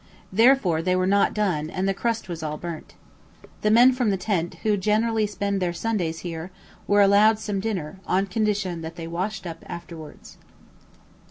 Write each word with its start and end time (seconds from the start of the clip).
Therefore 0.33 0.81
they 0.81 0.95
were 0.95 1.05
not 1.05 1.31
done, 1.31 1.69
and 1.69 1.87
the 1.87 1.93
crust 1.93 2.27
was 2.27 2.41
all 2.41 2.57
burst. 2.57 2.95
The 3.61 3.69
men 3.69 3.93
from 3.93 4.09
the 4.09 4.17
tent, 4.17 4.55
who 4.63 4.75
generally 4.75 5.27
spend 5.27 5.61
their 5.61 5.73
Sundays 5.73 6.21
here, 6.21 6.49
were 6.87 7.01
allowed 7.01 7.37
some 7.37 7.59
dinner, 7.59 7.99
on 8.07 8.25
condition 8.25 8.81
they 8.95 9.05
washed 9.05 9.45
up 9.45 9.61
afterwards. 9.67 10.39